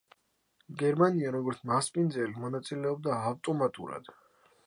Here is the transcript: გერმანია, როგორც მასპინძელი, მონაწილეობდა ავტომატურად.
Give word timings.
გერმანია, 0.81 1.33
როგორც 1.35 1.59
მასპინძელი, 1.71 2.35
მონაწილეობდა 2.45 3.21
ავტომატურად. 3.33 4.13